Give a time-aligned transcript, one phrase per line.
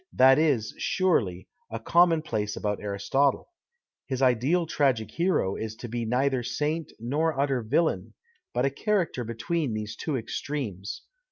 [0.13, 3.49] That is, surely, a commonj)lace about Aristotle.
[4.09, 8.15] Ilis ideal tragic hero is to be neither saint nor utter villain,
[8.51, 11.03] but a character between these two extremes.